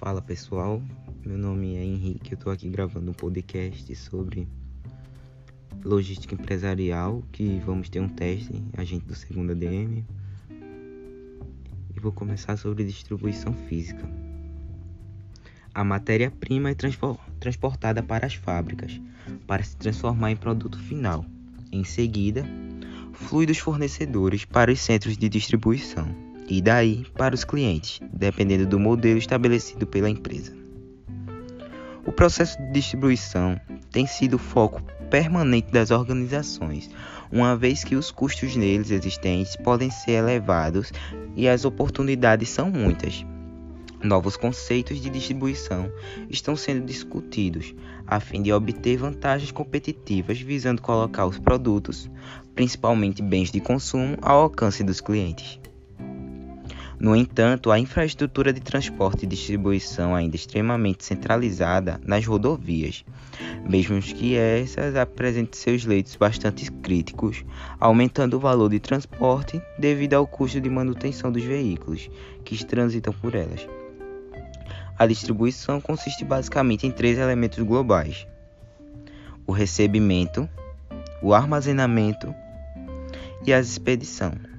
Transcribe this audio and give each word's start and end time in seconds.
Fala 0.00 0.22
pessoal, 0.22 0.82
meu 1.26 1.36
nome 1.36 1.76
é 1.76 1.84
Henrique, 1.84 2.32
eu 2.32 2.38
estou 2.38 2.50
aqui 2.50 2.70
gravando 2.70 3.10
um 3.10 3.12
podcast 3.12 3.94
sobre 3.96 4.48
logística 5.84 6.34
empresarial, 6.34 7.22
que 7.30 7.60
vamos 7.66 7.90
ter 7.90 8.00
um 8.00 8.08
teste, 8.08 8.64
agente 8.78 9.04
do 9.04 9.14
segundo 9.14 9.52
ADM. 9.52 10.02
E 11.94 12.00
vou 12.00 12.12
começar 12.12 12.56
sobre 12.56 12.82
distribuição 12.82 13.52
física. 13.52 14.08
A 15.74 15.84
matéria-prima 15.84 16.70
é 16.70 16.76
transportada 17.38 18.02
para 18.02 18.24
as 18.24 18.32
fábricas 18.32 18.98
para 19.46 19.62
se 19.62 19.76
transformar 19.76 20.30
em 20.30 20.36
produto 20.36 20.78
final. 20.78 21.26
Em 21.70 21.84
seguida, 21.84 22.42
flui 23.12 23.44
dos 23.44 23.58
fornecedores 23.58 24.46
para 24.46 24.72
os 24.72 24.80
centros 24.80 25.18
de 25.18 25.28
distribuição 25.28 26.29
e 26.50 26.60
daí 26.60 27.06
para 27.16 27.34
os 27.34 27.44
clientes, 27.44 28.00
dependendo 28.12 28.66
do 28.66 28.78
modelo 28.78 29.18
estabelecido 29.18 29.86
pela 29.86 30.10
empresa. 30.10 30.52
O 32.04 32.10
processo 32.10 32.58
de 32.58 32.72
distribuição 32.72 33.58
tem 33.92 34.06
sido 34.06 34.34
o 34.34 34.38
foco 34.38 34.82
permanente 35.08 35.70
das 35.70 35.90
organizações, 35.90 36.90
uma 37.30 37.56
vez 37.56 37.84
que 37.84 37.94
os 37.94 38.10
custos 38.10 38.56
neles 38.56 38.90
existentes 38.90 39.54
podem 39.56 39.90
ser 39.90 40.12
elevados 40.12 40.92
e 41.36 41.48
as 41.48 41.64
oportunidades 41.64 42.48
são 42.48 42.70
muitas. 42.70 43.24
Novos 44.02 44.36
conceitos 44.36 45.00
de 45.00 45.10
distribuição 45.10 45.92
estão 46.28 46.56
sendo 46.56 46.86
discutidos 46.86 47.74
a 48.06 48.18
fim 48.18 48.42
de 48.42 48.50
obter 48.50 48.96
vantagens 48.96 49.52
competitivas 49.52 50.40
visando 50.40 50.80
colocar 50.80 51.26
os 51.26 51.38
produtos, 51.38 52.10
principalmente 52.54 53.22
bens 53.22 53.52
de 53.52 53.60
consumo, 53.60 54.16
ao 54.22 54.40
alcance 54.40 54.82
dos 54.82 55.02
clientes. 55.02 55.60
No 57.00 57.16
entanto, 57.16 57.70
a 57.70 57.78
infraestrutura 57.78 58.52
de 58.52 58.60
transporte 58.60 59.24
e 59.24 59.26
distribuição 59.26 60.14
ainda 60.14 60.34
é 60.34 60.36
extremamente 60.36 61.02
centralizada 61.02 61.98
nas 62.04 62.26
rodovias, 62.26 63.06
mesmo 63.66 63.98
que 64.02 64.36
essas 64.36 64.94
apresentem 64.94 65.58
seus 65.58 65.86
leitos 65.86 66.14
bastante 66.16 66.70
críticos, 66.70 67.42
aumentando 67.80 68.36
o 68.36 68.40
valor 68.40 68.68
de 68.68 68.78
transporte 68.78 69.62
devido 69.78 70.12
ao 70.12 70.26
custo 70.26 70.60
de 70.60 70.68
manutenção 70.68 71.32
dos 71.32 71.42
veículos 71.42 72.10
que 72.44 72.62
transitam 72.66 73.14
por 73.14 73.34
elas. 73.34 73.66
A 74.98 75.06
distribuição 75.06 75.80
consiste 75.80 76.22
basicamente 76.22 76.86
em 76.86 76.90
três 76.90 77.16
elementos 77.16 77.64
globais: 77.64 78.26
o 79.46 79.52
recebimento, 79.52 80.46
o 81.22 81.32
armazenamento 81.32 82.34
e 83.46 83.54
a 83.54 83.58
expedição. 83.58 84.49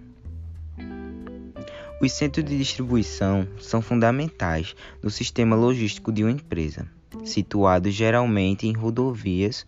Os 2.01 2.13
centros 2.13 2.43
de 2.43 2.57
distribuição 2.57 3.47
são 3.59 3.79
fundamentais 3.79 4.75
no 5.03 5.11
sistema 5.11 5.55
logístico 5.55 6.11
de 6.11 6.23
uma 6.23 6.31
empresa, 6.31 6.87
situados 7.23 7.93
geralmente 7.93 8.65
em 8.65 8.73
rodovias 8.73 9.67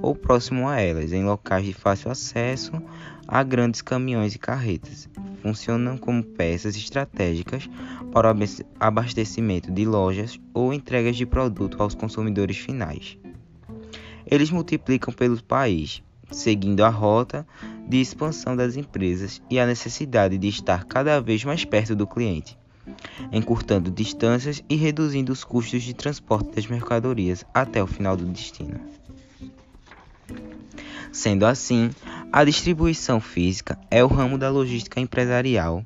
ou 0.00 0.14
próximo 0.14 0.66
a 0.66 0.80
elas, 0.80 1.12
em 1.12 1.26
locais 1.26 1.66
de 1.66 1.74
fácil 1.74 2.10
acesso 2.10 2.72
a 3.28 3.42
grandes 3.42 3.82
caminhões 3.82 4.34
e 4.34 4.38
carretas. 4.38 5.10
Funcionam 5.42 5.98
como 5.98 6.24
peças 6.24 6.74
estratégicas 6.74 7.68
para 8.10 8.32
o 8.32 8.38
abastecimento 8.80 9.70
de 9.70 9.84
lojas 9.84 10.40
ou 10.54 10.72
entregas 10.72 11.16
de 11.16 11.26
produto 11.26 11.82
aos 11.82 11.94
consumidores 11.94 12.56
finais. 12.56 13.18
Eles 14.24 14.50
multiplicam 14.50 15.12
pelo 15.12 15.42
país, 15.42 16.02
seguindo 16.34 16.84
a 16.84 16.88
rota 16.88 17.46
de 17.88 18.00
expansão 18.00 18.56
das 18.56 18.76
empresas 18.76 19.40
e 19.50 19.58
a 19.58 19.66
necessidade 19.66 20.36
de 20.36 20.48
estar 20.48 20.84
cada 20.84 21.20
vez 21.20 21.44
mais 21.44 21.64
perto 21.64 21.94
do 21.94 22.06
cliente, 22.06 22.58
encurtando 23.32 23.90
distâncias 23.90 24.62
e 24.68 24.76
reduzindo 24.76 25.32
os 25.32 25.44
custos 25.44 25.82
de 25.82 25.94
transporte 25.94 26.54
das 26.54 26.66
mercadorias 26.66 27.44
até 27.54 27.82
o 27.82 27.86
final 27.86 28.16
do 28.16 28.26
destino. 28.26 28.80
Sendo 31.12 31.46
assim, 31.46 31.90
a 32.32 32.44
distribuição 32.44 33.20
física 33.20 33.78
é 33.90 34.02
o 34.02 34.08
ramo 34.08 34.36
da 34.36 34.50
logística 34.50 35.00
empresarial 35.00 35.82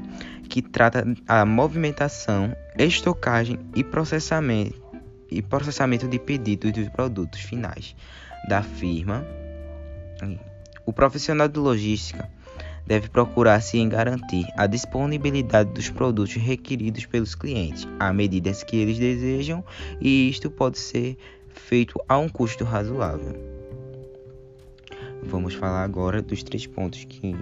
que 0.48 0.62
trata 0.62 1.04
a 1.26 1.44
movimentação, 1.44 2.56
estocagem 2.78 3.58
e 3.76 3.84
processamento, 3.84 4.80
e 5.30 5.42
processamento 5.42 6.08
de 6.08 6.18
pedidos 6.18 6.72
dos 6.72 6.88
produtos 6.88 7.40
finais 7.40 7.94
da 8.48 8.62
firma 8.62 9.26
o 10.86 10.92
profissional 10.92 11.48
de 11.48 11.58
logística 11.58 12.28
deve 12.86 13.08
procurar-se 13.10 13.78
em 13.78 13.88
garantir 13.88 14.46
a 14.56 14.66
disponibilidade 14.66 15.70
dos 15.72 15.90
produtos 15.90 16.36
requeridos 16.36 17.04
pelos 17.04 17.34
clientes, 17.34 17.86
à 18.00 18.12
medida 18.12 18.50
que 18.52 18.76
eles 18.76 18.98
desejam, 18.98 19.62
e 20.00 20.30
isto 20.30 20.50
pode 20.50 20.78
ser 20.78 21.18
feito 21.50 22.00
a 22.08 22.16
um 22.16 22.28
custo 22.28 22.64
razoável. 22.64 23.34
Vamos 25.22 25.52
falar 25.52 25.84
agora 25.84 26.22
dos 26.22 26.42
três 26.42 26.66
pontos 26.66 27.04
que 27.04 27.36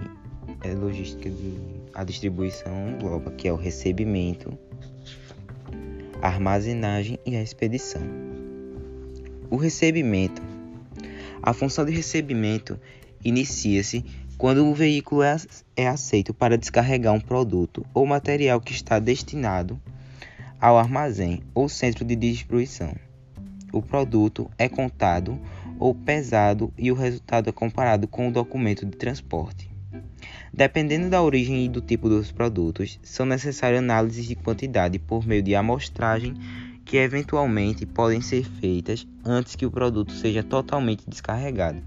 é 0.63 0.73
logística 0.73 1.29
de 1.29 1.77
a 1.93 2.03
distribuição 2.03 2.89
engloba, 2.89 3.31
que 3.31 3.47
é 3.47 3.53
o 3.53 3.55
recebimento, 3.55 4.57
a 6.21 6.27
armazenagem 6.27 7.17
e 7.25 7.37
a 7.37 7.41
expedição. 7.41 8.01
O 9.49 9.55
recebimento 9.55 10.41
a 11.47 11.53
função 11.53 11.85
de 11.85 11.93
recebimento 11.93 12.77
inicia-se 13.23 14.03
quando 14.37 14.67
o 14.67 14.73
veículo 14.73 15.23
é, 15.23 15.37
é 15.77 15.87
aceito 15.87 16.33
para 16.33 16.57
descarregar 16.57 17.13
um 17.13 17.21
produto 17.21 17.85
ou 17.93 18.05
material 18.05 18.59
que 18.59 18.73
está 18.73 18.99
destinado 18.99 19.79
ao 20.59 20.77
armazém 20.77 21.41
ou 21.55 21.69
centro 21.69 22.03
de 22.03 22.17
distribuição. 22.17 22.93
O 23.71 23.81
produto 23.81 24.51
é 24.57 24.67
contado 24.67 25.39
ou 25.79 25.95
pesado 25.95 26.73
e 26.77 26.91
o 26.91 26.95
resultado 26.95 27.47
é 27.47 27.53
comparado 27.53 28.09
com 28.09 28.27
o 28.27 28.31
documento 28.31 28.85
de 28.85 28.97
transporte. 28.97 29.71
Dependendo 30.53 31.09
da 31.09 31.21
origem 31.21 31.63
e 31.63 31.69
do 31.69 31.79
tipo 31.79 32.09
dos 32.09 32.29
produtos, 32.29 32.99
são 33.01 33.25
necessárias 33.25 33.79
análises 33.79 34.25
de 34.25 34.35
quantidade 34.35 34.99
por 34.99 35.25
meio 35.25 35.41
de 35.41 35.55
amostragem 35.55 36.33
que 36.87 36.95
eventualmente 36.95 37.85
podem 37.85 38.21
ser 38.21 38.45
feitas 38.45 39.05
antes 39.23 39.57
que 39.57 39.65
o 39.65 39.71
produto 39.71 40.13
seja 40.13 40.41
totalmente 40.41 41.03
descarregado. 41.05 41.81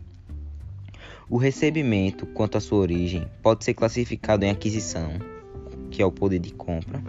O 1.28 1.38
recebimento, 1.38 2.26
quanto 2.26 2.58
à 2.58 2.60
sua 2.60 2.80
origem, 2.80 3.26
pode 3.42 3.64
ser 3.64 3.72
classificado 3.72 4.44
em 4.44 4.50
aquisição, 4.50 5.10
que 5.90 6.02
é 6.02 6.04
o 6.06 6.12
poder 6.12 6.38
de 6.38 6.52
compra, 6.52 7.02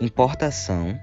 importação, 0.00 0.96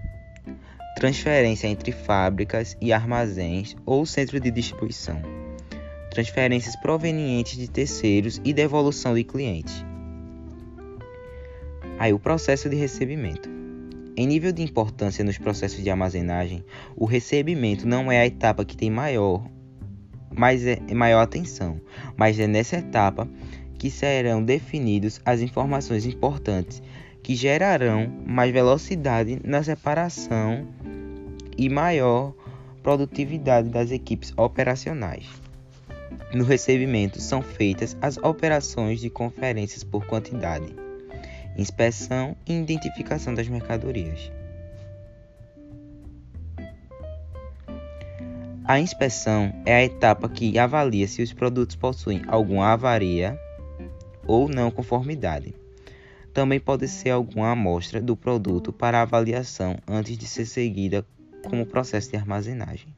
transferência 0.96 1.68
entre 1.68 1.92
fábricas 1.92 2.78
e 2.80 2.94
armazéns 2.94 3.76
ou 3.86 4.06
centro 4.06 4.40
de 4.40 4.50
distribuição, 4.52 5.22
transferências 6.12 6.78
provenientes 6.78 7.58
de 7.58 7.70
terceiros 7.70 8.40
e 8.46 8.54
devolução 8.54 9.14
de 9.14 9.24
clientes. 9.26 9.84
Aí 11.98 12.14
o 12.14 12.20
processo 12.20 12.70
de 12.70 12.78
recebimento. 12.78 13.50
Em 14.20 14.28
nível 14.28 14.52
de 14.52 14.62
importância 14.62 15.24
nos 15.24 15.38
processos 15.38 15.82
de 15.82 15.90
armazenagem, 15.90 16.62
o 16.94 17.06
recebimento 17.06 17.88
não 17.88 18.12
é 18.12 18.20
a 18.20 18.26
etapa 18.26 18.66
que 18.66 18.76
tem 18.76 18.92
maior, 18.92 19.50
mas 20.30 20.66
é 20.66 20.94
maior 20.94 21.22
atenção, 21.22 21.80
mas 22.18 22.38
é 22.38 22.46
nessa 22.46 22.76
etapa 22.76 23.30
que 23.78 23.90
serão 23.90 24.44
definidos 24.44 25.22
as 25.24 25.40
informações 25.40 26.06
importantes 26.06 26.84
que 27.24 27.34
gerarão 27.34 28.12
mais 28.28 28.52
velocidade 28.52 29.40
na 29.42 29.64
separação 29.64 30.68
e 31.58 31.70
maior 31.70 32.34
produtividade 32.84 33.70
das 33.70 33.90
equipes 33.90 34.34
operacionais. 34.36 35.28
No 36.34 36.44
recebimento 36.44 37.22
são 37.22 37.42
feitas 37.42 37.96
as 38.02 38.18
operações 38.18 39.00
de 39.00 39.10
conferências 39.10 39.82
por 39.82 40.06
quantidade 40.06 40.89
inspeção 41.58 42.36
e 42.46 42.54
identificação 42.54 43.34
das 43.34 43.48
mercadorias. 43.48 44.32
A 48.70 48.80
inspeção 48.80 49.52
é 49.66 49.78
a 49.78 49.84
etapa 49.84 50.30
que 50.30 50.60
avalia 50.60 51.08
se 51.08 51.24
os 51.24 51.34
produtos 51.34 51.76
possuem 51.76 52.22
alguma 52.28 52.68
avaria 52.68 53.36
ou 54.28 54.48
não 54.48 54.70
conformidade. 54.70 55.56
Também 56.36 56.60
pode 56.60 56.88
ser 56.88 57.10
alguma 57.10 57.50
amostra 57.50 58.00
do 58.00 58.16
produto 58.16 58.72
para 58.72 59.02
avaliação 59.02 59.76
antes 59.88 60.16
de 60.16 60.28
ser 60.28 60.46
seguida 60.46 61.04
como 61.50 61.66
processo 61.66 62.12
de 62.12 62.18
armazenagem. 62.18 62.94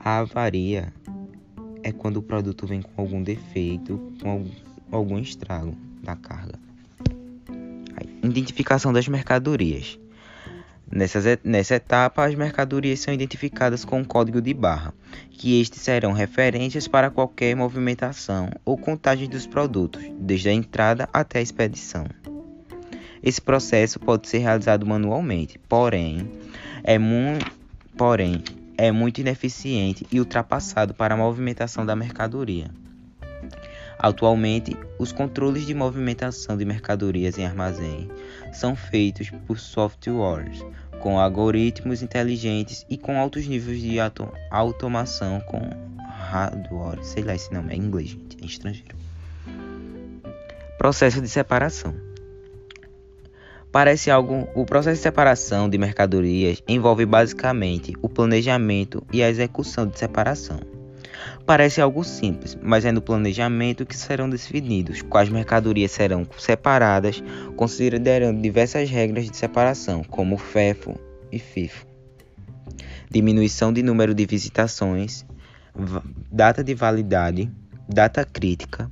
A 0.00 0.18
avaria 0.18 0.92
é 1.84 1.92
quando 1.92 2.16
o 2.16 2.22
produto 2.22 2.66
vem 2.66 2.82
com 2.82 3.00
algum 3.00 3.22
defeito, 3.22 4.12
com 4.20 4.46
algum 4.90 5.18
estrago 5.20 5.85
da 6.06 6.16
carga. 6.16 6.54
Identificação 8.22 8.92
das 8.92 9.08
mercadorias. 9.08 9.98
Nessas, 10.90 11.24
nessa 11.42 11.74
etapa, 11.74 12.24
as 12.24 12.34
mercadorias 12.36 13.00
são 13.00 13.12
identificadas 13.12 13.84
com 13.84 13.98
um 13.98 14.04
código 14.04 14.40
de 14.40 14.54
barra, 14.54 14.94
que 15.32 15.60
estes 15.60 15.82
serão 15.82 16.12
referências 16.12 16.86
para 16.86 17.10
qualquer 17.10 17.56
movimentação 17.56 18.50
ou 18.64 18.78
contagem 18.78 19.28
dos 19.28 19.46
produtos, 19.48 20.04
desde 20.18 20.48
a 20.48 20.52
entrada 20.52 21.08
até 21.12 21.40
a 21.40 21.42
expedição. 21.42 22.06
Esse 23.20 23.42
processo 23.42 23.98
pode 23.98 24.28
ser 24.28 24.38
realizado 24.38 24.86
manualmente, 24.86 25.58
porém 25.68 26.30
é, 26.84 26.98
mu 26.98 27.36
porém, 27.96 28.44
é 28.78 28.92
muito 28.92 29.20
ineficiente 29.20 30.06
e 30.12 30.20
ultrapassado 30.20 30.94
para 30.94 31.14
a 31.14 31.16
movimentação 31.16 31.84
da 31.84 31.96
mercadoria. 31.96 32.70
Atualmente, 34.06 34.76
os 35.00 35.10
controles 35.10 35.66
de 35.66 35.74
movimentação 35.74 36.56
de 36.56 36.64
mercadorias 36.64 37.36
em 37.38 37.44
armazém 37.44 38.08
são 38.52 38.76
feitos 38.76 39.30
por 39.48 39.58
softwares, 39.58 40.64
com 41.00 41.18
algoritmos 41.18 42.02
inteligentes 42.02 42.86
e 42.88 42.96
com 42.96 43.18
altos 43.18 43.48
níveis 43.48 43.80
de 43.80 43.98
auto 43.98 44.32
automação 44.48 45.40
com 45.40 45.58
hardware, 46.08 47.02
sei 47.02 47.24
lá 47.24 47.34
esse 47.34 47.52
nome 47.52 47.72
é 47.72 47.76
inglês, 47.76 48.10
gente, 48.10 48.36
é 48.40 48.46
estrangeiro. 48.46 48.94
Processo 50.78 51.20
de 51.20 51.28
separação. 51.28 51.92
Parece 53.72 54.08
algo. 54.08 54.46
O 54.54 54.64
processo 54.64 54.98
de 54.98 55.02
separação 55.02 55.68
de 55.68 55.78
mercadorias 55.78 56.62
envolve 56.68 57.04
basicamente 57.04 57.92
o 58.00 58.08
planejamento 58.08 59.04
e 59.12 59.20
a 59.20 59.28
execução 59.28 59.84
de 59.84 59.98
separação. 59.98 60.75
Parece 61.44 61.80
algo 61.80 62.02
simples, 62.04 62.56
mas 62.60 62.84
é 62.84 62.92
no 62.92 63.00
planejamento 63.00 63.86
que 63.86 63.96
serão 63.96 64.28
definidos 64.28 65.02
quais 65.02 65.28
mercadorias 65.28 65.92
serão 65.92 66.26
separadas, 66.38 67.22
considerando 67.56 68.40
diversas 68.40 68.90
regras 68.90 69.30
de 69.30 69.36
separação, 69.36 70.02
como 70.04 70.36
FEFO 70.36 70.98
e 71.30 71.38
FIFO. 71.38 71.86
Diminuição 73.10 73.72
de 73.72 73.82
número 73.82 74.14
de 74.14 74.26
visitações, 74.26 75.24
data 76.30 76.64
de 76.64 76.74
validade, 76.74 77.50
data 77.88 78.24
crítica, 78.24 78.90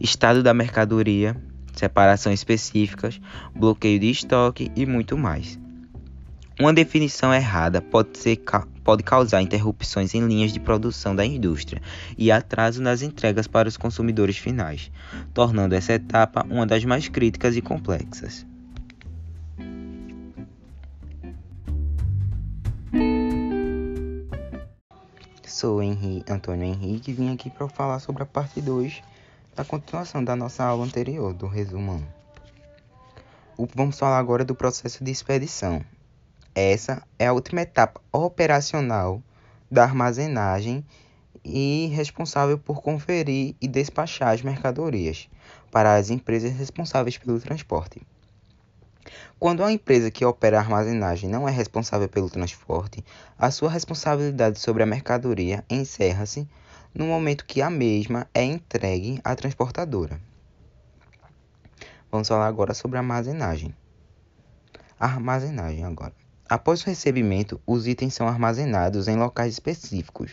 estado 0.00 0.42
da 0.42 0.52
mercadoria, 0.52 1.36
separação 1.72 2.32
específicas, 2.32 3.20
bloqueio 3.54 3.98
de 3.98 4.10
estoque 4.10 4.70
e 4.76 4.84
muito 4.84 5.16
mais. 5.16 5.58
Uma 6.58 6.74
definição 6.74 7.32
errada 7.32 7.80
pode, 7.80 8.18
ser, 8.18 8.36
pode 8.90 9.04
causar 9.04 9.40
interrupções 9.40 10.16
em 10.16 10.26
linhas 10.26 10.52
de 10.52 10.58
produção 10.58 11.14
da 11.14 11.24
indústria 11.24 11.80
e 12.18 12.32
atraso 12.32 12.82
nas 12.82 13.02
entregas 13.02 13.46
para 13.46 13.68
os 13.68 13.76
consumidores 13.76 14.36
finais, 14.36 14.90
tornando 15.32 15.76
essa 15.76 15.92
etapa 15.92 16.44
uma 16.50 16.66
das 16.66 16.84
mais 16.84 17.08
críticas 17.08 17.54
e 17.54 17.62
complexas. 17.62 18.44
Sou 25.46 25.80
Antônio 26.28 26.64
Henrique 26.64 27.12
e 27.12 27.14
vim 27.14 27.32
aqui 27.32 27.48
para 27.48 27.68
falar 27.68 28.00
sobre 28.00 28.24
a 28.24 28.26
parte 28.26 28.60
2 28.60 29.04
da 29.54 29.64
continuação 29.64 30.24
da 30.24 30.34
nossa 30.34 30.64
aula 30.64 30.84
anterior, 30.84 31.32
do 31.32 31.46
resumo. 31.46 32.04
Vamos 33.72 33.96
falar 33.96 34.18
agora 34.18 34.44
do 34.44 34.56
processo 34.56 35.04
de 35.04 35.12
expedição. 35.12 35.80
Essa 36.54 37.02
é 37.18 37.28
a 37.28 37.32
última 37.32 37.60
etapa 37.60 38.00
operacional 38.12 39.22
da 39.70 39.84
armazenagem 39.84 40.84
e 41.44 41.90
responsável 41.94 42.58
por 42.58 42.82
conferir 42.82 43.54
e 43.60 43.68
despachar 43.68 44.34
as 44.34 44.42
mercadorias 44.42 45.28
para 45.70 45.94
as 45.94 46.10
empresas 46.10 46.52
responsáveis 46.52 47.16
pelo 47.16 47.38
transporte. 47.38 48.02
Quando 49.38 49.62
a 49.62 49.72
empresa 49.72 50.10
que 50.10 50.24
opera 50.24 50.58
a 50.58 50.60
armazenagem 50.60 51.30
não 51.30 51.48
é 51.48 51.52
responsável 51.52 52.08
pelo 52.08 52.28
transporte, 52.28 53.04
a 53.38 53.50
sua 53.50 53.70
responsabilidade 53.70 54.58
sobre 54.58 54.82
a 54.82 54.86
mercadoria 54.86 55.64
encerra-se 55.70 56.48
no 56.92 57.06
momento 57.06 57.46
que 57.46 57.62
a 57.62 57.70
mesma 57.70 58.28
é 58.34 58.42
entregue 58.42 59.20
à 59.22 59.36
transportadora. 59.36 60.20
Vamos 62.10 62.26
falar 62.26 62.48
agora 62.48 62.74
sobre 62.74 62.98
a 62.98 63.00
armazenagem. 63.00 63.74
Armazenagem 64.98 65.84
agora. 65.84 66.19
Após 66.50 66.82
o 66.82 66.86
recebimento, 66.86 67.60
os 67.64 67.86
itens 67.86 68.12
são 68.12 68.26
armazenados 68.26 69.06
em 69.06 69.14
locais 69.14 69.52
específicos, 69.52 70.32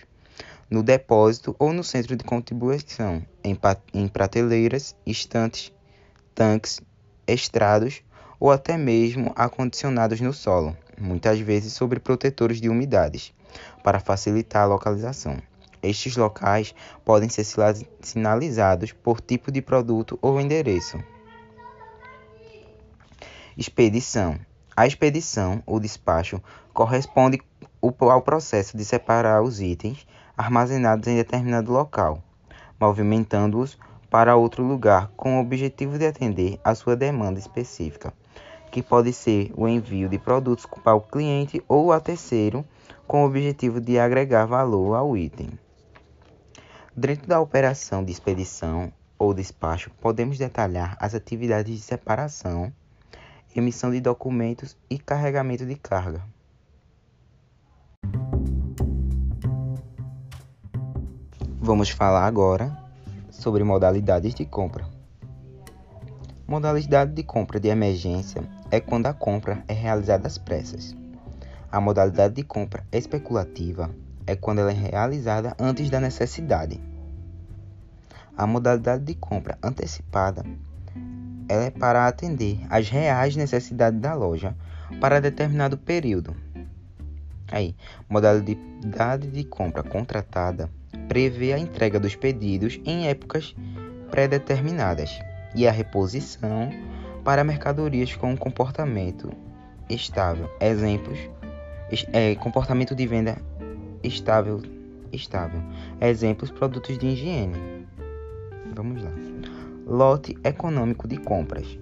no 0.68 0.82
depósito 0.82 1.56
ou 1.60 1.72
no 1.72 1.84
centro 1.84 2.16
de 2.16 2.24
contribuição, 2.24 3.24
em, 3.44 3.56
em 3.94 4.08
prateleiras, 4.08 4.96
estantes, 5.06 5.72
tanques, 6.34 6.82
estrados 7.28 8.02
ou 8.40 8.50
até 8.50 8.80
mesmo 8.80 9.32
acondicionados 9.36 10.20
no 10.20 10.34
solo, 10.34 10.76
muitas 11.00 11.40
vezes 11.40 11.74
sobre 11.74 12.00
protetores 12.00 12.60
de 12.60 12.68
umidades, 12.68 13.32
para 13.84 14.00
facilitar 14.00 14.64
a 14.64 14.68
localização. 14.68 15.38
Estes 15.84 16.18
locais 16.18 16.74
podem 17.06 17.30
ser 17.30 17.46
sinalizados 18.02 18.92
por 18.92 19.22
tipo 19.22 19.52
de 19.52 19.62
produto 19.62 20.18
ou 20.20 20.42
endereço. 20.42 20.98
Expedição. 23.56 24.47
A 24.78 24.86
expedição 24.86 25.64
ou 25.66 25.80
despacho 25.80 26.40
corresponde 26.72 27.42
ao 27.82 28.22
processo 28.22 28.78
de 28.78 28.86
separar 28.86 29.42
os 29.42 29.60
itens 29.60 30.06
armazenados 30.38 31.08
em 31.08 31.16
determinado 31.16 31.72
local, 31.72 32.22
movimentando-os 32.80 33.76
para 34.08 34.36
outro 34.36 34.64
lugar 34.64 35.10
com 35.18 35.36
o 35.36 35.42
objetivo 35.42 35.98
de 35.98 36.06
atender 36.06 36.60
à 36.64 36.76
sua 36.76 36.96
demanda 36.96 37.40
específica, 37.40 38.14
que 38.70 38.84
pode 38.84 39.12
ser 39.14 39.52
o 39.58 39.68
envio 39.68 40.08
de 40.08 40.20
produtos 40.20 40.68
para 40.84 40.94
o 40.94 41.02
cliente 41.02 41.60
ou 41.68 41.92
a 41.92 42.00
terceiro, 42.00 42.64
com 43.08 43.24
o 43.24 43.26
objetivo 43.26 43.82
de 43.82 43.98
agregar 43.98 44.46
valor 44.46 44.94
ao 44.94 45.18
item. 45.18 45.50
Dentro 46.96 47.26
da 47.28 47.42
operação 47.42 48.04
de 48.04 48.12
expedição 48.12 48.94
ou 49.18 49.34
despacho, 49.34 49.90
podemos 50.00 50.38
detalhar 50.38 50.96
as 51.00 51.16
atividades 51.16 51.76
de 51.76 51.82
separação, 51.82 52.72
emissão 53.60 53.90
de 53.90 54.00
documentos 54.00 54.78
e 54.88 55.00
carregamento 55.00 55.66
de 55.66 55.76
carga. 55.76 56.22
Vamos 61.60 61.90
falar 61.90 62.28
agora 62.28 62.78
sobre 63.32 63.64
modalidades 63.64 64.36
de 64.36 64.46
compra. 64.46 64.88
Modalidade 66.48 67.14
de 67.14 67.24
compra 67.24 67.60
de 67.60 67.68
emergência 67.68 68.44
é 68.70 68.80
quando 68.80 69.08
a 69.08 69.14
compra 69.14 69.64
é 69.68 69.74
realizada 69.74 70.28
às 70.28 70.38
pressas. 70.38 70.96
A 71.72 71.82
modalidade 71.82 72.36
de 72.36 72.44
compra 72.44 72.86
especulativa 72.92 73.90
é 74.28 74.36
quando 74.36 74.60
ela 74.60 74.72
é 74.72 74.76
realizada 74.76 75.56
antes 75.60 75.90
da 75.90 76.00
necessidade. 76.00 76.80
A 78.38 78.46
modalidade 78.46 79.04
de 79.04 79.16
compra 79.16 79.58
antecipada 79.64 80.46
é 81.50 81.70
para 81.70 82.08
atender 82.08 82.60
às 82.70 82.90
reais 82.90 83.36
necessidades 83.36 84.00
da 84.00 84.14
loja 84.14 84.56
para 85.00 85.22
determinado 85.22 85.78
período. 85.78 86.36
Aí, 87.52 87.76
modalidade 88.10 89.28
de 89.28 89.44
compra 89.44 89.84
contratada 89.84 90.70
prevê 91.08 91.54
a 91.54 91.60
entrega 91.60 92.00
dos 92.00 92.16
pedidos 92.16 92.80
em 92.86 93.08
épocas 93.08 93.56
pré-determinadas 94.12 95.20
e 95.56 95.68
a 95.68 95.72
reposição 95.72 96.70
para 97.24 97.44
mercadorias 97.44 98.16
com 98.16 98.36
comportamento 98.36 99.32
estável. 99.90 100.50
Exemplos: 100.60 101.18
é, 102.12 102.36
comportamento 102.36 102.96
de 102.96 103.08
venda 103.08 103.38
estável, 104.04 104.62
estável. 105.12 105.62
Exemplos: 106.02 106.52
produtos 106.52 106.98
de 106.98 107.08
higiene. 107.08 107.86
Vamos 108.74 109.02
lá. 109.02 109.12
Lote 109.90 110.38
econômico 110.44 111.08
de 111.08 111.16
compras. 111.16 111.80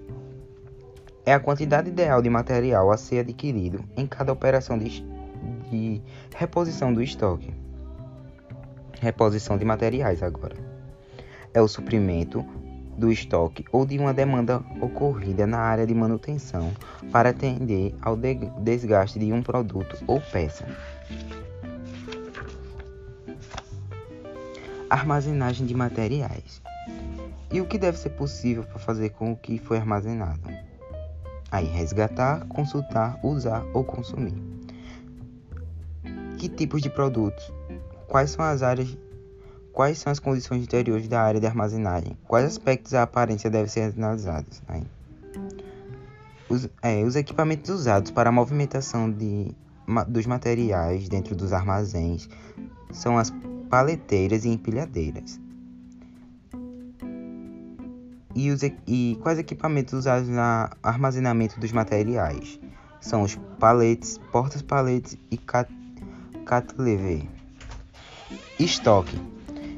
É 1.24 1.34
a 1.34 1.40
quantidade 1.40 1.88
ideal 1.88 2.22
de 2.22 2.30
material 2.30 2.92
a 2.92 2.96
ser 2.96 3.18
adquirido 3.18 3.82
em 3.96 4.06
cada 4.06 4.32
operação 4.32 4.78
de, 4.78 5.04
de 5.68 6.00
reposição 6.36 6.94
do 6.94 7.02
estoque. 7.02 7.52
Reposição 9.00 9.58
de 9.58 9.64
materiais 9.64 10.22
agora. 10.22 10.54
É 11.52 11.60
o 11.60 11.66
suprimento 11.66 12.46
do 12.96 13.10
estoque 13.10 13.64
ou 13.72 13.84
de 13.84 13.98
uma 13.98 14.14
demanda 14.14 14.62
ocorrida 14.80 15.44
na 15.44 15.58
área 15.58 15.84
de 15.84 15.92
manutenção 15.92 16.72
para 17.10 17.30
atender 17.30 17.92
ao 18.00 18.16
desgaste 18.16 19.18
de 19.18 19.32
um 19.32 19.42
produto 19.42 19.98
ou 20.06 20.20
peça. 20.20 20.64
Armazenagem 24.88 25.66
de 25.66 25.74
materiais. 25.74 26.64
E 27.56 27.60
o 27.62 27.64
que 27.64 27.78
deve 27.78 27.96
ser 27.96 28.10
possível 28.10 28.64
para 28.64 28.78
fazer 28.78 29.08
com 29.12 29.32
o 29.32 29.36
que 29.36 29.56
foi 29.56 29.78
armazenado? 29.78 30.42
Aí, 31.50 31.64
resgatar, 31.64 32.46
consultar, 32.48 33.18
usar 33.22 33.64
ou 33.72 33.82
consumir. 33.82 34.34
Que 36.36 36.50
tipos 36.50 36.82
de 36.82 36.90
produtos? 36.90 37.50
Quais 38.08 38.28
são 38.28 38.44
as 38.44 38.62
áreas 38.62 38.94
Quais 39.72 39.96
são 39.96 40.12
as 40.12 40.18
condições 40.18 40.62
interiores 40.64 41.08
da 41.08 41.22
área 41.22 41.40
de 41.40 41.46
armazenagem? 41.46 42.14
Quais 42.28 42.44
aspectos 42.44 42.92
da 42.92 43.04
aparência 43.04 43.48
devem 43.48 43.68
ser 43.68 43.94
analisados? 43.96 44.60
Aí. 44.68 44.84
Os, 46.50 46.68
é, 46.82 47.04
os, 47.04 47.16
equipamentos 47.16 47.70
usados 47.70 48.10
para 48.10 48.28
a 48.28 48.32
movimentação 48.32 49.10
de, 49.10 49.50
ma, 49.86 50.04
dos 50.04 50.26
materiais 50.26 51.08
dentro 51.08 51.34
dos 51.34 51.54
armazéns 51.54 52.28
são 52.92 53.16
as 53.16 53.32
paleteiras 53.70 54.44
e 54.44 54.50
empilhadeiras. 54.50 55.40
E, 58.36 58.50
os, 58.50 58.62
e 58.62 59.18
quais 59.22 59.38
equipamentos 59.38 59.94
usados 59.94 60.28
no 60.28 60.38
armazenamento 60.82 61.58
dos 61.58 61.72
materiais? 61.72 62.60
São 63.00 63.22
os 63.22 63.34
paletes, 63.58 64.18
portas-paletes 64.30 65.16
e 65.30 65.38
cat, 65.38 65.72
catlever. 66.44 67.22
Estoque. 68.60 69.18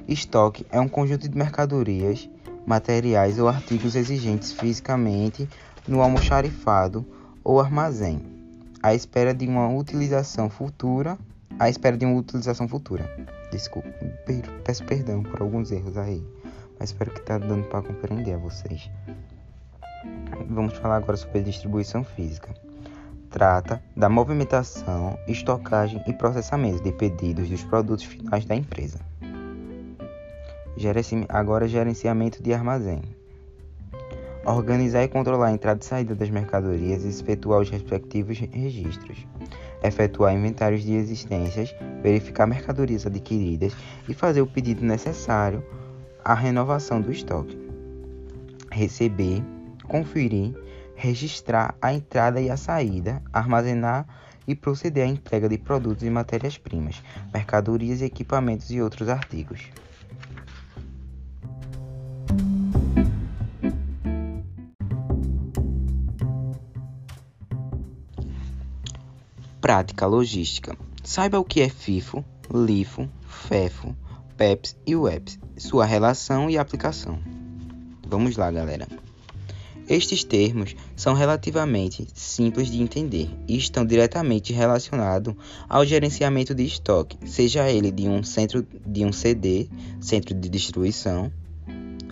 Estoque 0.09 0.67
é 0.71 0.81
um 0.81 0.89
conjunto 0.89 1.29
de 1.29 1.39
mercadorias, 1.39 2.29
materiais 2.67 3.39
ou 3.39 3.47
artigos 3.47 3.95
exigentes 3.95 4.53
fisicamente 4.53 5.49
no 5.87 6.03
almoxarifado 6.03 7.07
ou 7.45 7.61
armazém, 7.61 8.21
à 8.83 8.93
espera 8.93 9.33
de 9.33 9.47
uma 9.47 9.69
utilização 9.69 10.51
futura, 10.51 11.17
à 11.61 11.69
espera 11.69 11.97
de 11.97 12.05
uma 12.05 12.19
utilização 12.19 12.67
futura. 12.67 13.09
Desculpa, 13.53 13.89
peço 14.65 14.85
perdão 14.85 15.23
por 15.23 15.43
alguns 15.43 15.71
erros 15.71 15.97
aí, 15.97 16.25
mas 16.79 16.91
espero 16.91 17.11
que 17.11 17.23
tá 17.23 17.39
dando 17.39 17.65
para 17.69 17.83
compreender 17.83 18.35
a 18.35 18.39
vocês. 18.39 18.91
Vamos 20.49 20.75
falar 20.75 20.97
agora 20.97 21.17
sobre 21.17 21.43
distribuição 21.43 22.05
física. 22.05 22.55
Trata 23.31 23.83
da 23.97 24.09
movimentação, 24.09 25.19
estocagem 25.27 26.03
e 26.07 26.13
processamento 26.13 26.83
de 26.83 26.93
pedidos 26.93 27.49
dos 27.49 27.63
produtos 27.65 28.05
finais 28.05 28.45
da 28.45 28.55
empresa. 28.55 28.99
Agora, 31.29 31.67
gerenciamento 31.67 32.43
de 32.43 32.55
armazém. 32.55 33.03
Organizar 34.47 35.03
e 35.03 35.09
controlar 35.09 35.49
a 35.49 35.53
entrada 35.53 35.81
e 35.83 35.85
saída 35.85 36.15
das 36.15 36.31
mercadorias 36.31 37.05
e 37.05 37.09
efetuar 37.09 37.61
os 37.61 37.69
respectivos 37.69 38.39
registros. 38.39 39.27
Efetuar 39.83 40.33
inventários 40.35 40.83
de 40.83 40.95
existências, 40.95 41.75
verificar 42.03 42.47
mercadorias 42.47 43.05
adquiridas 43.05 43.75
e 44.09 44.15
fazer 44.15 44.41
o 44.41 44.47
pedido 44.47 44.85
necessário 44.85 45.63
à 46.29 46.35
renovação 46.35 47.01
do 47.01 47.11
estoque. 47.11 47.59
Receber, 48.71 49.43
conferir, 49.85 50.55
registrar 50.95 51.75
a 51.81 51.95
entrada 51.95 52.39
e 52.39 52.51
a 52.51 52.57
saída, 52.59 53.23
armazenar 53.33 54.07
e 54.47 54.55
proceder 54.55 55.07
à 55.07 55.11
entrega 55.11 55.49
de 55.49 55.57
produtos 55.57 56.05
e 56.05 56.11
matérias-primas, 56.11 57.03
mercadorias, 57.33 58.03
equipamentos 58.03 58.71
e 58.71 58.79
outros 58.83 59.09
artigos. 59.09 59.71
Prática 69.63 70.07
logística. 70.07 70.77
Saiba 71.03 71.39
o 71.39 71.45
que 71.45 71.63
é 71.63 71.71
FIFO, 71.71 72.23
LIFO, 72.53 73.09
FEFO, 73.27 73.97
PEPS 74.39 74.77
e 74.87 74.95
WEPS, 74.95 75.37
sua 75.57 75.85
relação 75.85 76.49
e 76.49 76.57
aplicação. 76.57 77.19
Vamos 78.07 78.37
lá, 78.37 78.49
galera. 78.53 78.87
Estes 79.89 80.23
termos 80.23 80.77
são 80.95 81.13
relativamente 81.13 82.07
simples 82.15 82.71
de 82.71 82.81
entender 82.81 83.29
e 83.49 83.57
estão 83.57 83.85
diretamente 83.85 84.53
relacionados 84.53 85.35
ao 85.69 85.85
gerenciamento 85.85 86.55
de 86.55 86.65
estoque, 86.65 87.19
seja 87.27 87.69
ele 87.69 87.91
de 87.91 88.07
um 88.07 88.23
centro 88.23 88.65
de 88.87 89.05
um 89.05 89.11
CD, 89.11 89.69
centro 90.01 90.33
de 90.35 90.49
distribuição, 90.49 91.33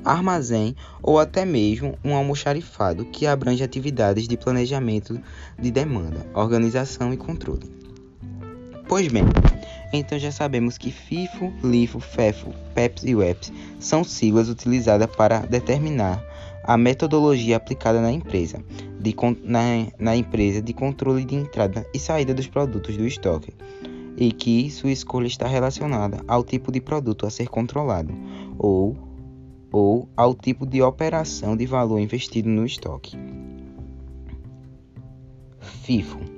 armazém 0.05 0.75
ou 1.01 1.21
até 1.21 1.45
mesmo 1.45 1.97
um 2.05 2.17
almoxarifado 2.17 3.05
que 3.05 3.25
abrange 3.25 3.63
atividades 3.63 4.27
de 4.27 4.37
planejamento 4.37 5.21
de 5.57 5.71
demanda, 5.71 6.27
organização 6.35 7.13
e 7.13 7.17
controle. 7.17 7.71
Pois 8.89 9.07
bem, 9.09 9.25
então 9.93 10.19
já 10.19 10.31
sabemos 10.31 10.77
que 10.77 10.91
FIFO, 10.91 11.53
LIFO, 11.63 12.01
FEFO, 12.01 12.53
PEPS 12.75 13.05
e 13.05 13.15
WEPS 13.15 13.53
são 13.79 14.05
siglas 14.05 14.49
utilizadas 14.49 15.09
para 15.15 15.41
determinar 15.41 16.23
a 16.65 16.77
metodologia 16.77 17.57
aplicada 17.57 18.01
na 18.01 18.11
empresa, 18.11 18.63
de, 18.99 19.15
na, 19.45 19.87
na 19.99 20.17
empresa 20.17 20.61
de 20.61 20.73
controle 20.73 21.25
de 21.25 21.37
entrada 21.37 21.87
e 21.95 21.99
saída 21.99 22.35
dos 22.35 22.49
produtos 22.49 22.97
do 22.97 23.07
estoque, 23.07 23.53
e 24.17 24.33
que 24.33 24.71
sua 24.71 24.91
escolha 24.91 25.27
está 25.27 25.47
relacionada 25.47 26.23
ao 26.27 26.43
tipo 26.43 26.73
de 26.73 26.81
produto 26.81 27.27
a 27.27 27.31
ser 27.31 27.49
controlado, 27.49 28.13
ou 28.59 28.97
ou 29.73 30.09
ao 30.17 30.35
tipo 30.35 30.65
de 30.65 30.81
operação 30.81 31.57
de 31.57 31.67
valor 31.67 31.99
investido 31.99 32.49
no 32.49 32.65
estoque. 32.65 33.17
FIFO 35.83 36.37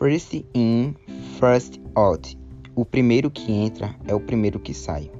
First 0.00 0.32
in, 0.54 0.96
first 1.38 1.78
out. 1.94 2.39
O 2.80 2.84
primeiro 2.86 3.30
que 3.30 3.52
entra 3.52 3.94
é 4.08 4.14
o 4.14 4.20
primeiro 4.20 4.58
que 4.58 4.72
sai. 4.72 5.10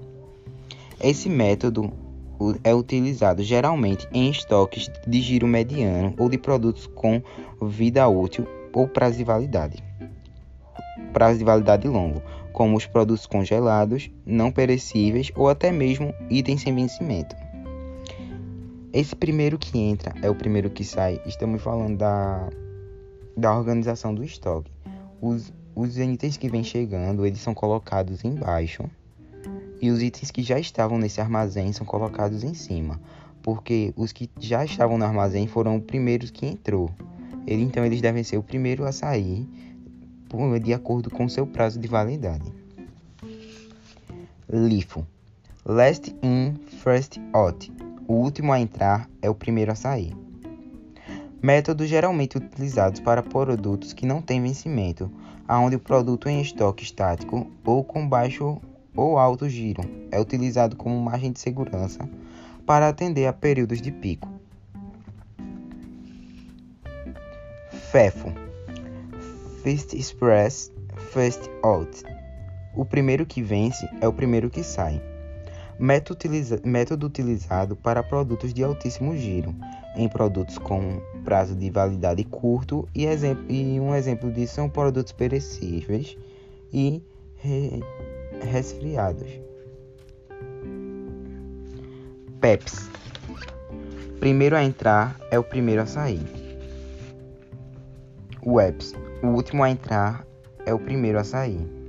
Esse 0.98 1.28
método 1.28 1.92
é 2.64 2.74
utilizado 2.74 3.42
geralmente 3.42 4.08
em 4.14 4.30
estoques 4.30 4.90
de 5.06 5.20
giro 5.20 5.46
mediano 5.46 6.14
ou 6.18 6.30
de 6.30 6.38
produtos 6.38 6.86
com 6.86 7.22
vida 7.60 8.08
útil 8.08 8.46
ou 8.72 8.88
prazo 8.88 9.18
de 9.18 9.24
validade. 9.24 9.84
Prazo 11.12 11.38
de 11.38 11.44
validade 11.44 11.86
longo, 11.86 12.22
como 12.54 12.78
os 12.78 12.86
produtos 12.86 13.26
congelados, 13.26 14.10
não 14.24 14.50
perecíveis 14.50 15.30
ou 15.36 15.46
até 15.46 15.70
mesmo 15.70 16.14
itens 16.30 16.62
sem 16.62 16.74
vencimento. 16.74 17.36
Esse 18.90 19.14
primeiro 19.14 19.58
que 19.58 19.78
entra 19.78 20.14
é 20.22 20.30
o 20.30 20.34
primeiro 20.34 20.70
que 20.70 20.82
sai. 20.82 21.20
Estamos 21.26 21.60
falando 21.60 21.98
da, 21.98 22.48
da 23.36 23.54
organização 23.54 24.14
do 24.14 24.24
estoque. 24.24 24.72
Os, 25.20 25.52
os 25.80 25.96
itens 25.98 26.36
que 26.36 26.48
vêm 26.48 26.62
chegando, 26.62 27.24
eles 27.24 27.40
são 27.40 27.54
colocados 27.54 28.24
embaixo. 28.24 28.84
E 29.80 29.90
os 29.90 30.02
itens 30.02 30.30
que 30.30 30.42
já 30.42 30.58
estavam 30.58 30.98
nesse 30.98 31.20
armazém 31.20 31.72
são 31.72 31.86
colocados 31.86 32.44
em 32.44 32.52
cima. 32.52 33.00
Porque 33.42 33.94
os 33.96 34.12
que 34.12 34.28
já 34.38 34.64
estavam 34.64 34.98
no 34.98 35.04
armazém 35.04 35.46
foram 35.46 35.76
os 35.76 35.84
primeiros 35.84 36.30
que 36.30 36.46
entrou. 36.46 36.90
Ele, 37.46 37.62
então 37.62 37.84
eles 37.84 38.02
devem 38.02 38.22
ser 38.22 38.36
o 38.36 38.42
primeiro 38.42 38.84
a 38.84 38.92
sair 38.92 39.48
de 40.62 40.72
acordo 40.72 41.10
com 41.10 41.28
seu 41.28 41.46
prazo 41.46 41.80
de 41.80 41.88
validade. 41.88 42.52
LIFO 44.48 45.04
Last 45.64 46.14
in, 46.22 46.54
first 46.82 47.18
out. 47.32 47.70
O 48.06 48.14
último 48.14 48.52
a 48.52 48.60
entrar 48.60 49.08
é 49.20 49.28
o 49.28 49.34
primeiro 49.34 49.72
a 49.72 49.74
sair. 49.74 50.16
Métodos 51.42 51.88
geralmente 51.88 52.36
utilizados 52.36 53.00
para 53.00 53.22
produtos 53.22 53.92
que 53.92 54.06
não 54.06 54.20
têm 54.22 54.42
vencimento, 54.42 55.10
aonde 55.50 55.74
o 55.74 55.80
produto 55.80 56.28
em 56.28 56.40
estoque 56.40 56.84
estático 56.84 57.50
ou 57.64 57.82
com 57.82 58.08
baixo 58.08 58.60
ou 58.94 59.18
alto 59.18 59.48
giro 59.48 59.82
é 60.12 60.20
utilizado 60.20 60.76
como 60.76 61.00
margem 61.00 61.32
de 61.32 61.40
segurança 61.40 62.08
para 62.64 62.86
atender 62.86 63.26
a 63.26 63.32
períodos 63.32 63.82
de 63.82 63.90
pico. 63.90 64.28
FEFO 67.90 68.32
First 69.64 69.92
Express, 69.92 70.72
First 71.12 71.50
Out. 71.64 72.04
O 72.76 72.84
primeiro 72.84 73.26
que 73.26 73.42
vence 73.42 73.84
é 74.00 74.06
o 74.06 74.12
primeiro 74.12 74.48
que 74.50 74.62
sai. 74.62 75.02
Método, 75.80 76.14
utiliza 76.14 76.60
método 76.64 77.08
utilizado 77.08 77.74
para 77.74 78.04
produtos 78.04 78.54
de 78.54 78.62
altíssimo 78.62 79.16
giro, 79.16 79.52
em 79.96 80.08
produtos 80.08 80.58
com 80.58 81.02
prazo 81.20 81.54
de 81.54 81.70
validade 81.70 82.24
curto, 82.24 82.88
e, 82.94 83.04
e 83.48 83.80
um 83.80 83.94
exemplo 83.94 84.30
disso 84.30 84.54
são 84.54 84.68
produtos 84.68 85.12
perecíveis 85.12 86.16
e 86.72 87.02
re 87.36 87.82
resfriados. 88.42 89.28
PEPS. 92.40 92.88
Primeiro 94.18 94.56
a 94.56 94.64
entrar 94.64 95.18
é 95.30 95.38
o 95.38 95.44
primeiro 95.44 95.82
a 95.82 95.86
sair. 95.86 96.24
WEPS 98.44 98.94
o 99.22 99.28
último 99.28 99.62
a 99.62 99.70
entrar 99.70 100.26
é 100.64 100.72
o 100.72 100.78
primeiro 100.78 101.18
a 101.18 101.24
sair. 101.24 101.79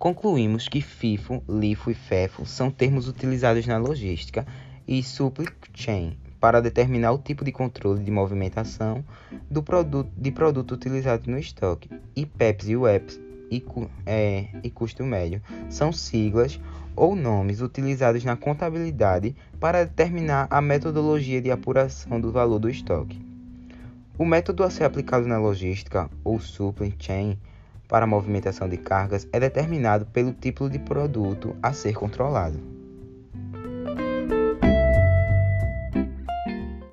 Concluímos 0.00 0.66
que 0.66 0.80
FIFO, 0.80 1.42
LIFO 1.46 1.90
e 1.90 1.94
FEFO 1.94 2.46
são 2.46 2.70
termos 2.70 3.06
utilizados 3.06 3.66
na 3.66 3.76
logística 3.76 4.46
e 4.88 5.02
supply 5.02 5.46
chain 5.74 6.16
para 6.40 6.62
determinar 6.62 7.12
o 7.12 7.18
tipo 7.18 7.44
de 7.44 7.52
controle 7.52 8.02
de 8.02 8.10
movimentação 8.10 9.04
do 9.50 9.62
produto, 9.62 10.10
de 10.16 10.30
produto 10.30 10.72
utilizado 10.72 11.30
no 11.30 11.38
estoque. 11.38 11.90
E 12.16 12.24
PEPs 12.24 12.70
e 12.70 12.76
WEPs 12.78 13.20
e, 13.50 13.62
é, 14.06 14.46
e 14.64 14.70
custo 14.70 15.04
médio 15.04 15.42
são 15.68 15.92
siglas 15.92 16.58
ou 16.96 17.14
nomes 17.14 17.60
utilizados 17.60 18.24
na 18.24 18.38
contabilidade 18.38 19.36
para 19.60 19.84
determinar 19.84 20.46
a 20.48 20.62
metodologia 20.62 21.42
de 21.42 21.50
apuração 21.50 22.18
do 22.18 22.32
valor 22.32 22.58
do 22.58 22.70
estoque. 22.70 23.20
O 24.16 24.24
método 24.24 24.64
a 24.64 24.70
ser 24.70 24.84
aplicado 24.84 25.26
na 25.26 25.38
logística 25.38 26.08
ou 26.24 26.40
supply 26.40 26.94
chain 26.98 27.38
para 27.90 28.04
a 28.04 28.08
movimentação 28.08 28.68
de 28.68 28.76
cargas 28.76 29.26
é 29.32 29.40
determinado 29.40 30.06
pelo 30.06 30.32
tipo 30.32 30.70
de 30.70 30.78
produto 30.78 31.56
a 31.60 31.72
ser 31.72 31.92
controlado. 31.92 32.79